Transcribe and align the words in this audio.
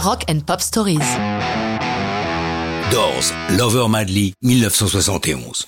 Rock 0.00 0.24
and 0.30 0.38
Pop 0.46 0.60
Stories. 0.60 1.00
Doors, 2.92 3.32
Lover 3.58 3.88
Madly, 3.88 4.32
1971. 4.42 5.66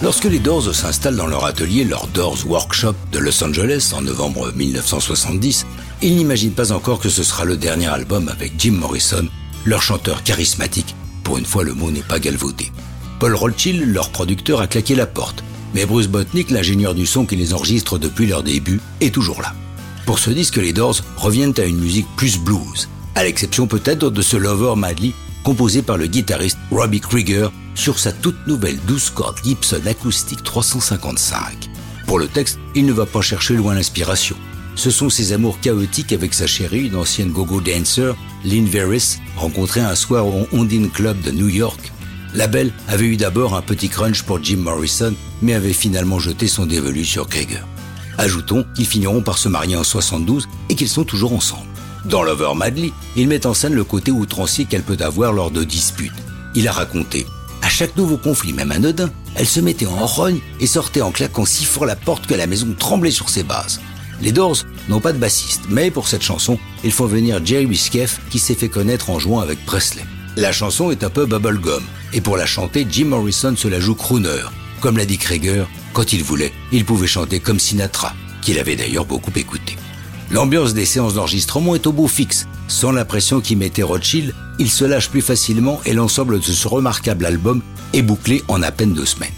Lorsque 0.00 0.24
les 0.24 0.38
Doors 0.38 0.74
s'installent 0.74 1.16
dans 1.16 1.26
leur 1.26 1.44
atelier, 1.44 1.84
leur 1.84 2.06
Doors 2.06 2.46
Workshop 2.46 2.94
de 3.12 3.18
Los 3.18 3.44
Angeles 3.44 3.92
en 3.94 4.00
novembre 4.00 4.52
1970, 4.56 5.66
ils 6.00 6.16
n'imaginent 6.16 6.54
pas 6.54 6.72
encore 6.72 6.98
que 6.98 7.10
ce 7.10 7.22
sera 7.22 7.44
le 7.44 7.58
dernier 7.58 7.88
album 7.88 8.28
avec 8.28 8.54
Jim 8.56 8.72
Morrison, 8.72 9.28
leur 9.66 9.82
chanteur 9.82 10.22
charismatique. 10.22 10.96
Pour 11.22 11.36
une 11.36 11.44
fois, 11.44 11.62
le 11.62 11.74
mot 11.74 11.90
n'est 11.90 12.00
pas 12.00 12.20
galvaudé. 12.20 12.72
Paul 13.20 13.34
Rothschild, 13.34 13.86
leur 13.86 14.08
producteur, 14.08 14.62
a 14.62 14.66
claqué 14.66 14.94
la 14.94 15.06
porte. 15.06 15.44
Mais 15.74 15.84
Bruce 15.84 16.08
Botnick, 16.08 16.50
l'ingénieur 16.50 16.94
du 16.94 17.04
son 17.04 17.26
qui 17.26 17.36
les 17.36 17.52
enregistre 17.52 17.98
depuis 17.98 18.26
leur 18.26 18.42
début, 18.42 18.80
est 19.02 19.14
toujours 19.14 19.42
là. 19.42 19.52
Pour 20.06 20.18
ce 20.18 20.30
disque, 20.30 20.56
les 20.56 20.72
Doors 20.72 21.00
reviennent 21.18 21.54
à 21.58 21.64
une 21.64 21.78
musique 21.78 22.08
plus 22.16 22.38
blues, 22.38 22.88
à 23.14 23.24
l'exception 23.24 23.66
peut-être 23.66 24.10
de 24.10 24.22
ce 24.22 24.36
Lover 24.36 24.74
Madly 24.76 25.14
composé 25.44 25.82
par 25.82 25.96
le 25.96 26.06
guitariste 26.06 26.58
Robbie 26.70 27.00
Krieger 27.00 27.52
sur 27.74 27.98
sa 27.98 28.12
toute 28.12 28.46
nouvelle 28.46 28.78
12 28.86 29.10
cordes 29.10 29.38
Gibson 29.44 29.80
acoustique 29.86 30.42
355. 30.42 31.70
Pour 32.06 32.18
le 32.18 32.28
texte, 32.28 32.58
il 32.74 32.86
ne 32.86 32.92
va 32.92 33.06
pas 33.06 33.22
chercher 33.22 33.54
loin 33.54 33.74
l'inspiration. 33.74 34.36
Ce 34.74 34.90
sont 34.90 35.10
ses 35.10 35.32
amours 35.32 35.60
chaotiques 35.60 36.12
avec 36.12 36.32
sa 36.32 36.46
chérie, 36.46 36.86
une 36.86 36.96
ancienne 36.96 37.30
go-go 37.30 37.60
dancer, 37.60 38.14
Lynn 38.44 38.66
Veris, 38.66 39.18
rencontrée 39.36 39.80
un 39.80 39.94
soir 39.94 40.26
au 40.26 40.46
Ondine 40.52 40.90
Club 40.90 41.20
de 41.20 41.30
New 41.30 41.48
York. 41.48 41.92
La 42.34 42.46
belle 42.46 42.72
avait 42.88 43.06
eu 43.06 43.16
d'abord 43.16 43.54
un 43.54 43.62
petit 43.62 43.90
crunch 43.90 44.22
pour 44.22 44.42
Jim 44.42 44.58
Morrison, 44.58 45.14
mais 45.42 45.52
avait 45.54 45.74
finalement 45.74 46.18
jeté 46.18 46.46
son 46.46 46.64
dévolu 46.64 47.04
sur 47.04 47.28
Krieger. 47.28 47.66
Ajoutons 48.16 48.64
qu'ils 48.74 48.86
finiront 48.86 49.22
par 49.22 49.36
se 49.36 49.48
marier 49.48 49.76
en 49.76 49.84
72 49.84 50.48
et 50.70 50.74
qu'ils 50.74 50.88
sont 50.88 51.04
toujours 51.04 51.34
ensemble. 51.34 51.71
Dans 52.04 52.22
Lover 52.22 52.52
Madly, 52.56 52.92
il 53.16 53.28
met 53.28 53.46
en 53.46 53.54
scène 53.54 53.74
le 53.74 53.84
côté 53.84 54.10
outrancier 54.10 54.64
qu'elle 54.64 54.82
peut 54.82 54.96
avoir 55.00 55.32
lors 55.32 55.50
de 55.50 55.64
disputes. 55.64 56.12
Il 56.54 56.68
a 56.68 56.72
raconté 56.72 57.26
à 57.62 57.68
chaque 57.68 57.96
nouveau 57.96 58.16
conflit, 58.16 58.52
même 58.52 58.72
anodin, 58.72 59.08
elle 59.36 59.46
se 59.46 59.60
mettait 59.60 59.86
en 59.86 60.04
rogne 60.04 60.40
et 60.58 60.66
sortait 60.66 61.00
en 61.00 61.12
claquant 61.12 61.46
si 61.46 61.64
fort 61.64 61.86
la 61.86 61.94
porte 61.94 62.26
que 62.26 62.34
la 62.34 62.48
maison 62.48 62.74
tremblait 62.76 63.12
sur 63.12 63.28
ses 63.28 63.44
bases. 63.44 63.80
Les 64.20 64.32
Doors 64.32 64.64
n'ont 64.88 65.00
pas 65.00 65.12
de 65.12 65.18
bassiste, 65.18 65.62
mais 65.68 65.92
pour 65.92 66.08
cette 66.08 66.22
chanson, 66.22 66.58
il 66.82 66.90
faut 66.90 67.06
venir 67.06 67.40
Jerry 67.44 67.76
Skeff 67.76 68.20
qui 68.30 68.40
s'est 68.40 68.56
fait 68.56 68.68
connaître 68.68 69.10
en 69.10 69.20
jouant 69.20 69.40
avec 69.40 69.64
Presley. 69.64 70.04
La 70.36 70.50
chanson 70.50 70.90
est 70.90 71.04
un 71.04 71.10
peu 71.10 71.24
bubblegum, 71.24 71.84
et 72.12 72.20
pour 72.20 72.36
la 72.36 72.46
chanter, 72.46 72.86
Jim 72.90 73.06
Morrison 73.06 73.54
se 73.56 73.68
la 73.68 73.78
joue 73.78 73.94
crooner. 73.94 74.42
Comme 74.80 74.96
l'a 74.96 75.06
dit 75.06 75.18
Krieger, 75.18 75.68
quand 75.92 76.12
il 76.12 76.24
voulait, 76.24 76.52
il 76.72 76.84
pouvait 76.84 77.06
chanter 77.06 77.38
comme 77.38 77.60
Sinatra, 77.60 78.12
qu'il 78.42 78.58
avait 78.58 78.76
d'ailleurs 78.76 79.04
beaucoup 79.04 79.32
écouté. 79.36 79.76
L'ambiance 80.32 80.72
des 80.72 80.86
séances 80.86 81.14
d'enregistrement 81.14 81.74
est 81.74 81.86
au 81.86 81.92
beau 81.92 82.08
fixe. 82.08 82.46
Sans 82.66 82.90
l'impression 82.90 83.42
qu'il 83.42 83.58
mettait 83.58 83.82
Rothschild, 83.82 84.34
il 84.58 84.70
se 84.70 84.86
lâche 84.86 85.10
plus 85.10 85.20
facilement 85.20 85.80
et 85.84 85.92
l'ensemble 85.92 86.40
de 86.40 86.44
ce 86.44 86.66
remarquable 86.68 87.26
album 87.26 87.60
est 87.92 88.00
bouclé 88.00 88.42
en 88.48 88.62
à 88.62 88.72
peine 88.72 88.94
deux 88.94 89.04
semaines. 89.04 89.28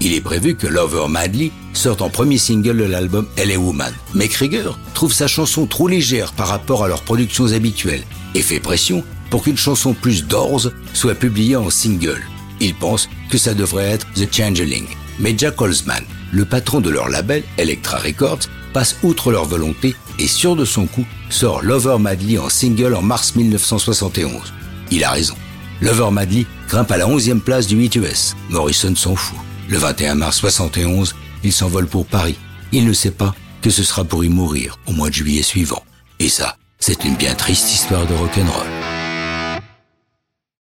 Il 0.00 0.14
est 0.14 0.22
prévu 0.22 0.56
que 0.56 0.66
Lover 0.66 1.08
Madly 1.10 1.52
sorte 1.74 2.00
en 2.00 2.08
premier 2.08 2.38
single 2.38 2.78
de 2.78 2.84
l'album 2.84 3.26
Elle 3.36 3.50
est 3.50 3.58
Woman. 3.58 3.92
Mais 4.14 4.28
Krieger 4.28 4.78
trouve 4.94 5.12
sa 5.12 5.26
chanson 5.26 5.66
trop 5.66 5.88
légère 5.88 6.32
par 6.32 6.48
rapport 6.48 6.84
à 6.84 6.88
leurs 6.88 7.02
productions 7.02 7.52
habituelles 7.52 8.04
et 8.34 8.40
fait 8.40 8.60
pression 8.60 9.04
pour 9.28 9.42
qu'une 9.42 9.58
chanson 9.58 9.92
plus 9.92 10.24
Doors 10.24 10.70
soit 10.94 11.14
publiée 11.14 11.56
en 11.56 11.68
single. 11.68 12.22
Il 12.60 12.74
pense 12.74 13.10
que 13.30 13.36
ça 13.36 13.52
devrait 13.52 13.90
être 13.90 14.06
The 14.14 14.34
Changeling. 14.34 14.86
Mais 15.20 15.34
Jack 15.36 15.60
Holzman, 15.60 16.02
le 16.32 16.44
patron 16.44 16.80
de 16.80 16.90
leur 16.90 17.08
label 17.08 17.44
Elektra 17.58 17.98
Records, 17.98 18.48
passe 18.72 18.96
outre 19.02 19.30
leur 19.30 19.44
volonté 19.44 19.94
et 20.18 20.26
sûr 20.26 20.56
de 20.56 20.64
son 20.64 20.86
coup 20.86 21.04
sort 21.28 21.62
Lover 21.62 21.98
Madly 21.98 22.38
en 22.38 22.48
single 22.48 22.94
en 22.94 23.02
mars 23.02 23.36
1971. 23.36 24.52
Il 24.90 25.04
a 25.04 25.10
raison. 25.10 25.36
Lover 25.80 26.10
Madly 26.10 26.46
grimpe 26.68 26.90
à 26.90 26.96
la 26.96 27.06
11e 27.06 27.40
place 27.40 27.66
du 27.66 27.76
8 27.76 27.96
US. 27.96 28.36
Morrison 28.48 28.94
s'en 28.96 29.14
fout. 29.14 29.38
Le 29.68 29.78
21 29.78 30.16
mars 30.16 30.38
71, 30.38 31.14
il 31.44 31.52
s'envole 31.52 31.86
pour 31.86 32.06
Paris. 32.06 32.36
Il 32.72 32.86
ne 32.86 32.92
sait 32.92 33.10
pas 33.10 33.34
que 33.62 33.70
ce 33.70 33.82
sera 33.82 34.04
pour 34.04 34.24
y 34.24 34.28
mourir 34.28 34.78
au 34.86 34.92
mois 34.92 35.10
de 35.10 35.14
juillet 35.14 35.42
suivant. 35.42 35.84
Et 36.18 36.28
ça, 36.28 36.56
c'est 36.78 37.04
une 37.04 37.16
bien 37.16 37.34
triste 37.34 37.72
histoire 37.72 38.06
de 38.06 38.14
rock'n'roll. 38.14 38.99